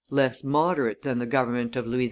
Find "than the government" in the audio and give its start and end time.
1.03-1.75